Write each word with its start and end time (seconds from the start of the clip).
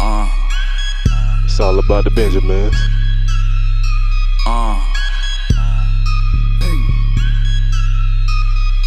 Uh, 0.00 0.28
It's 1.44 1.60
all 1.60 1.78
about 1.78 2.04
the 2.04 2.10
Benjamins. 2.10 2.74
uh. 4.46 4.80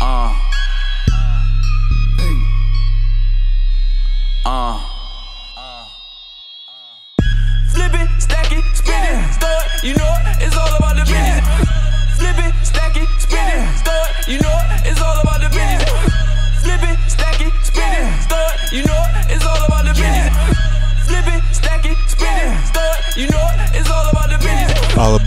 Uh. 0.02 0.34
Uh. 4.46 4.79
Flip 7.70 7.93
it, 7.93 8.09
stack 8.21 8.52
it, 8.52 8.64
spin 8.75 8.93
it, 9.04 9.34
store 9.34 9.50
it, 9.50 9.84
you 9.84 9.93
know 9.95 10.14
it, 10.25 10.43
it's 10.43 10.57
all 10.57 10.75
about 10.77 10.95
the 10.95 11.05
business. 11.05 11.45
Flip 12.18 12.38
it, 12.39 12.54
stack 12.66 12.98
it, 12.98 13.07
spin 13.20 13.48
it, 13.54 13.77
store 13.77 14.07
it, 14.09 14.27
you 14.27 14.39
know 14.41 14.57
it, 14.73 14.88
it's 14.91 15.02
all 15.02 15.20
about 15.21 15.39
the 15.41 15.50
business. 15.50 15.89
Flip 16.64 16.84
it, 16.84 17.00
stack 17.09 17.39
it, 17.41 17.54
spin 17.64 17.91
it, 18.02 18.21
store 18.23 18.52
it, 18.52 18.73
you 18.73 18.84
know 18.86 19.02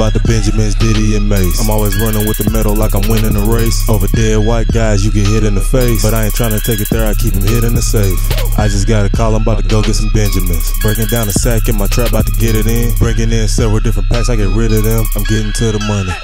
about 0.07 0.23
the 0.23 0.29
Benjamins, 0.29 0.77
Diddy 0.77 1.17
and 1.17 1.29
Mase. 1.29 1.59
I'm 1.59 1.69
always 1.69 1.99
running 1.99 2.29
with 2.31 2.39
the 2.39 2.47
metal 2.55 2.79
like 2.79 2.95
I'm 2.95 3.03
winning 3.11 3.35
a 3.35 3.43
race. 3.43 3.83
Over 3.91 4.07
dead 4.15 4.39
white 4.39 4.71
guys, 4.71 5.03
you 5.03 5.11
get 5.11 5.27
hit 5.27 5.43
in 5.43 5.59
the 5.59 5.67
face. 5.67 5.99
But 5.99 6.15
I 6.15 6.27
ain't 6.27 6.35
trying 6.35 6.55
to 6.55 6.63
take 6.63 6.79
it 6.79 6.87
there, 6.91 7.03
I 7.03 7.15
keep 7.15 7.35
them 7.35 7.43
hid 7.43 7.65
in 7.65 7.75
the 7.75 7.83
safe. 7.83 8.15
I 8.55 8.71
just 8.71 8.87
got 8.87 9.03
a 9.03 9.11
call, 9.11 9.35
I'm 9.35 9.43
about 9.43 9.59
to 9.63 9.67
go 9.67 9.83
get 9.83 9.99
some 9.99 10.11
Benjamins. 10.15 10.71
Breaking 10.79 11.11
down 11.11 11.27
the 11.27 11.35
sack 11.35 11.67
in 11.67 11.75
my 11.75 11.91
trap, 11.91 12.15
about 12.15 12.27
to 12.27 12.37
get 12.39 12.55
it 12.55 12.71
in. 12.71 12.95
Bringing 13.03 13.35
in 13.35 13.49
several 13.51 13.81
different 13.83 14.07
packs, 14.07 14.31
I 14.31 14.37
get 14.37 14.55
rid 14.55 14.71
of 14.71 14.87
them. 14.87 15.03
I'm 15.19 15.27
getting 15.27 15.51
to 15.51 15.75
the 15.75 15.83
money. 15.83 16.15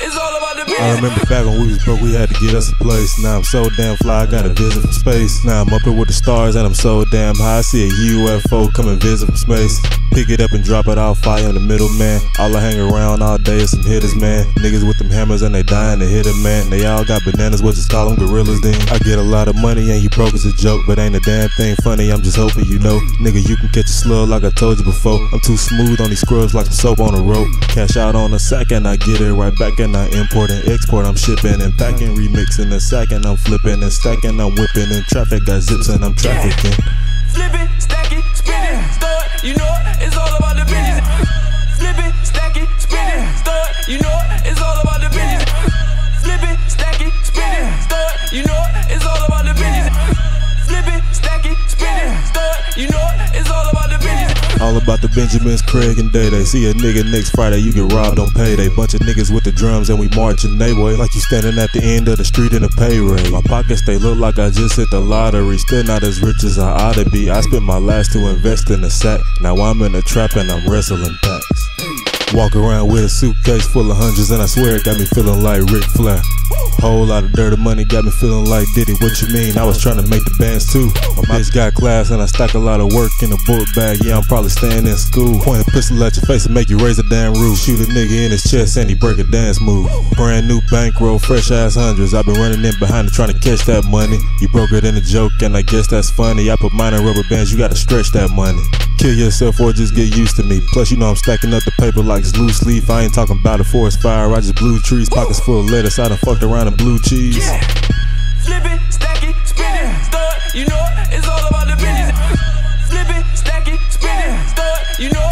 It's 0.63 0.79
all 0.79 0.79
about 0.79 0.79
the 0.79 0.83
I 0.83 0.95
remember 0.95 1.25
back 1.27 1.45
when 1.47 1.61
we 1.61 1.67
was 1.69 1.85
broke, 1.85 2.01
we 2.01 2.13
had 2.15 2.29
to 2.29 2.35
get 2.41 2.55
us 2.55 2.71
a 2.71 2.77
place. 2.77 3.19
Now 3.23 3.37
I'm 3.37 3.45
so 3.45 3.69
damn 3.77 3.97
fly, 3.97 4.23
I 4.23 4.27
got 4.27 4.47
a 4.47 4.51
visit 4.51 4.83
from 4.83 4.93
space. 4.93 5.45
Now 5.45 5.63
I'm 5.63 5.73
up 5.73 5.83
here 5.83 5.93
with 5.93 6.09
the 6.09 6.15
stars 6.15 6.55
and 6.55 6.67
I'm 6.67 6.75
so 6.75 7.05
damn 7.07 7.35
high. 7.35 7.59
I 7.59 7.61
see 7.63 7.89
a 7.89 7.91
UFO 7.91 8.73
come 8.73 8.89
and 8.89 9.01
visit 9.01 9.27
from 9.27 9.37
space. 9.37 9.81
Pick 10.13 10.29
it 10.29 10.41
up 10.41 10.53
and 10.53 10.63
drop 10.63 10.89
it 10.89 10.99
off, 10.99 11.21
fire 11.21 11.49
in 11.49 11.55
the 11.55 11.61
middle, 11.61 11.89
man. 11.97 12.21
All 12.39 12.55
I 12.55 12.61
hang 12.61 12.79
around 12.79 13.23
all 13.23 13.39
day 13.39 13.65
is 13.65 13.71
some 13.71 13.83
hitters, 13.83 14.15
man. 14.15 14.45
Niggas 14.61 14.87
with 14.87 14.99
them 14.99 15.09
hammers 15.11 15.43
and 15.43 15.55
they 15.55 15.63
dying 15.63 16.01
to 16.01 16.07
hit 16.07 16.27
it, 16.27 16.37
man. 16.43 16.69
They 16.71 16.85
all 16.85 17.05
got 17.05 17.25
bananas, 17.25 17.63
we'll 17.63 17.73
just 17.73 17.91
call 17.91 18.11
them 18.11 18.19
gorillas 18.19 18.61
then. 18.61 18.77
I 18.91 18.99
get 18.99 19.19
a 19.19 19.23
lot 19.23 19.49
of 19.49 19.57
money 19.57 19.91
and 19.91 20.03
you 20.03 20.11
broke 20.11 20.35
as 20.35 20.45
a 20.45 20.53
joke, 20.53 20.83
but 20.87 20.99
ain't 20.99 21.17
a 21.17 21.21
damn 21.21 21.49
thing 21.57 21.77
funny. 21.83 22.13
I'm 22.13 22.23
just 22.23 22.37
hoping 22.37 22.67
you 22.67 22.79
know. 22.79 23.01
Nigga, 23.25 23.49
you 23.49 23.57
can 23.57 23.71
catch 23.71 23.87
a 23.87 23.97
slug 24.05 24.29
like 24.29 24.45
I 24.45 24.51
told 24.51 24.79
you 24.79 24.85
before. 24.85 25.19
I'm 25.33 25.41
too 25.41 25.57
smooth 25.57 26.01
on 26.01 26.11
these 26.11 26.21
scrubs 26.21 26.55
like 26.55 26.67
some 26.67 26.75
soap 26.75 27.01
on 27.01 27.15
a 27.15 27.23
rope. 27.23 27.49
Cash 27.63 27.97
out 27.97 28.15
on 28.15 28.35
a 28.35 28.39
sack 28.39 28.71
and 28.71 28.87
I 28.87 28.97
get 28.97 29.21
it 29.21 29.33
right 29.33 29.57
back 29.59 29.81
and 29.81 29.97
I 29.97 30.09
import 30.09 30.52
and 30.53 30.69
export. 30.69 31.07
I'm 31.07 31.17
shipping 31.17 31.61
and 31.61 31.73
packing, 31.79 32.15
remixing 32.15 32.71
and 32.71 32.83
sacking. 32.83 33.25
I'm 33.25 33.37
flipping 33.37 33.83
and 33.83 33.93
stacking. 33.93 34.39
I'm 34.39 34.53
whipping 34.55 34.93
and 34.93 35.05
traffic 35.09 35.45
got 35.47 35.63
zips 35.63 35.89
and 35.89 36.05
I'm 36.05 36.15
trafficking. 36.15 36.77
Flip 37.33 37.55
it, 37.57 37.71
stack 37.81 38.13
it, 38.13 38.25
spin 38.37 38.61
it, 38.61 38.85
store 38.93 39.25
it, 39.25 39.45
you 39.45 39.57
know 39.57 39.73
it, 39.89 40.05
it's 40.05 40.17
all 40.17 40.37
about 40.37 40.57
the 40.57 40.65
business. 40.69 41.01
Flip 41.81 41.97
it, 41.97 42.15
stack 42.27 42.57
it, 42.61 42.69
spin 42.77 43.01
it, 43.01 43.89
you 43.89 43.99
know 44.05 44.17
it, 44.29 44.53
it's 44.53 44.61
all 44.61 44.77
about 44.85 45.01
the 45.01 45.09
business. 45.09 45.49
Flip 46.21 46.45
it, 46.45 46.61
stack 46.69 47.01
it, 47.01 47.15
spin 47.25 47.53
it, 47.57 48.33
you 48.37 48.45
know 48.45 48.63
it, 48.69 48.93
it's 48.93 49.07
all 49.07 49.25
about 49.25 49.49
the 49.49 49.55
business. 49.57 49.97
Flip 50.69 50.89
it, 50.93 51.05
stack 51.17 51.47
it, 51.47 51.57
spin 51.73 51.97
it, 52.05 52.37
it, 52.37 52.77
you 52.77 52.89
know 52.93 53.02
about 54.83 55.01
the 55.01 55.09
Benjamins, 55.09 55.63
Craig 55.63 55.99
and 55.99 56.11
Day 56.13 56.31
Day. 56.31 56.45
See 56.45 56.67
a 56.69 56.75
nigga 56.75 57.09
next 57.11 57.31
Friday, 57.31 57.59
you 57.59 57.73
get 57.73 57.93
robbed 57.93 58.19
on 58.19 58.31
payday. 58.33 58.69
Bunch 58.75 58.95
of 58.95 59.01
niggas 59.01 59.33
with 59.33 59.45
the 59.45 59.53
drums 59.53 59.91
and 59.91 59.99
we 59.99 60.09
marching 60.17 60.59
they 60.59 60.73
way. 60.75 60.97
Like 60.97 61.15
you 61.15 61.21
standing 61.21 61.59
at 61.59 61.71
the 61.73 61.83
end 61.83 62.09
of 62.09 62.19
the 62.19 62.25
street 62.25 62.53
in 62.53 62.65
a 62.65 62.69
pay 62.69 62.99
raid. 62.99 63.31
My 63.31 63.43
pockets, 63.43 63.85
they 63.87 63.99
look 63.99 64.19
like 64.19 64.39
I 64.39 64.51
just 64.51 64.77
hit 64.77 64.91
the 64.91 65.01
lottery. 65.01 65.59
Still 65.59 65.85
not 65.85 66.03
as 66.03 66.21
rich 66.21 66.43
as 66.45 66.59
I 66.59 66.71
ought 66.71 66.97
to 66.97 67.09
be. 67.11 67.31
I 67.31 67.41
spent 67.41 67.63
my 67.63 67.79
last 67.79 68.13
to 68.13 68.29
invest 68.29 68.71
in 68.71 68.83
a 68.85 68.91
sack. 68.91 69.21
Now 69.41 69.57
I'm 69.57 69.81
in 69.83 69.95
a 69.95 70.03
trap 70.03 70.35
and 70.37 70.51
I'm 70.51 70.69
wrestling 70.69 71.17
packs. 71.23 71.52
Walk 72.35 72.57
around 72.57 72.89
with 72.89 73.05
a 73.05 73.09
suitcase 73.11 73.67
full 73.67 73.91
of 73.91 73.97
hundreds 73.99 74.31
and 74.31 74.41
I 74.41 74.47
swear 74.47 74.77
it 74.77 74.85
got 74.85 74.97
me 74.97 75.05
feeling 75.05 75.43
like 75.43 75.61
Ric 75.69 75.85
Flair. 75.93 76.21
Whole 76.81 77.05
lot 77.05 77.25
of 77.25 77.33
dirty 77.33 77.61
money 77.61 77.85
got 77.85 78.05
me 78.05 78.11
feeling 78.11 78.49
like 78.49 78.67
Diddy. 78.75 78.95
What 79.05 79.21
you 79.21 79.29
mean? 79.29 79.59
I 79.59 79.65
was 79.65 79.77
trying 79.77 80.01
to 80.01 80.07
make 80.09 80.25
the 80.25 80.35
bands 80.41 80.73
too. 80.73 80.89
My 81.15 81.29
bitch 81.29 81.53
got 81.53 81.75
class 81.75 82.11
and 82.11 82.23
I 82.23 82.27
stack 82.27 82.55
a 82.55 82.59
lot 82.59 82.81
of 82.81 82.93
work 82.95 83.13
in 83.21 83.33
a 83.33 83.41
book 83.45 83.69
bag. 83.77 84.03
Yeah, 84.03 84.17
I'm 84.17 84.25
probably 84.25 84.49
staying 84.49 84.87
in 84.89 84.97
school. 84.97 85.39
Point 85.45 85.61
a 85.61 85.71
pistol 85.71 86.03
at 86.03 86.17
your 86.17 86.25
face 86.25 86.47
and 86.47 86.55
make 86.55 86.71
you 86.71 86.79
raise 86.79 86.99
a 86.99 87.05
damn 87.05 87.35
roof. 87.35 87.59
Shoot 87.59 87.85
a 87.85 87.89
nigga 87.93 88.25
in 88.25 88.31
his 88.33 88.49
chest 88.49 88.79
and 88.79 88.89
he 88.89 88.97
break 88.97 89.19
a 89.19 89.25
dance 89.25 89.61
move. 89.61 89.93
Brand 90.17 90.49
new 90.49 90.61
bankroll, 90.71 91.19
fresh 91.19 91.51
ass 91.51 91.77
hundreds. 91.77 92.15
I've 92.15 92.25
been 92.25 92.41
running 92.41 92.65
in 92.65 92.73
behind 92.81 93.09
it 93.09 93.13
trying 93.13 93.33
to 93.33 93.39
catch 93.39 93.65
that 93.67 93.85
money. 93.85 94.19
You 94.41 94.49
broke 94.49 94.73
it 94.73 94.85
in 94.85 94.97
a 94.97 95.05
joke 95.05 95.33
and 95.43 95.55
I 95.55 95.63
guess 95.63 95.87
that's 95.87 96.11
funny. 96.11 96.51
I 96.51 96.57
put 96.57 96.73
mine 96.73 96.95
in 96.95 97.05
rubber 97.05 97.29
bands, 97.29 97.53
you 97.53 97.59
gotta 97.59 97.77
stretch 97.77 98.11
that 98.13 98.31
money. 98.31 98.65
Kill 99.03 99.19
yourself 99.19 99.59
or 99.59 99.73
just 99.73 99.97
get 99.97 100.15
used 100.17 100.37
to 100.37 100.45
me. 100.45 100.61
Plus, 100.73 100.93
you 100.93 100.97
know 100.97 101.09
I'm 101.09 101.17
stacking 101.17 101.53
up 101.53 101.65
the 101.65 101.73
paper 101.73 102.05
like 102.05 102.21
it's 102.21 102.37
loose 102.37 102.63
leaf. 102.63 102.89
I 102.89 103.03
ain't 103.03 103.13
talking 103.13 103.37
about 103.37 103.59
a 103.59 103.65
forest 103.65 104.01
fire. 104.01 104.33
I 104.33 104.37
just 104.37 104.55
blew 104.55 104.79
trees, 104.79 105.09
pockets 105.09 105.41
full 105.41 105.59
of 105.59 105.71
lettuce. 105.71 105.99
I 105.99 106.07
done 106.07 106.19
fucked 106.19 106.45
around 106.45 106.69
in 106.69 106.77
blue 106.77 107.01
cheese. 107.01 107.37
Yeah. 107.37 107.59
Flipping, 108.45 108.79
stacking, 108.93 109.35
spinning, 109.45 109.91
yeah. 109.91 110.03
stud. 110.03 110.55
You 110.55 110.67
know 110.67 110.87
it's 111.11 111.27
all 111.27 111.49
about 111.49 111.67
the 111.67 111.75
business. 111.83 112.15
Yeah. 112.15 112.37
Flipping, 112.87 113.25
stacking, 113.35 113.79
spinning, 113.91 114.39
yeah. 114.39 114.47
stud. 114.47 115.01
You 115.01 115.11
know. 115.11 115.32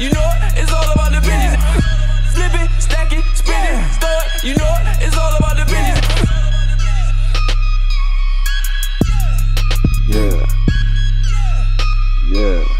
You 0.00 0.08
know 0.12 0.32
it, 0.32 0.56
it's 0.56 0.72
all 0.72 0.92
about 0.94 1.12
the 1.12 1.18
bitches. 1.20 1.60
Flipping, 2.32 2.70
stacking, 2.80 3.22
spinning, 3.34 3.84
stir 3.92 4.08
it. 4.08 4.44
You 4.44 4.54
know 4.56 4.74
it, 4.80 5.02
it's 5.02 5.14
all 5.14 5.36
about 5.36 5.56
the 5.58 5.64
bitches. 5.68 6.00
Yeah. 10.08 10.46
Yeah. 12.32 12.79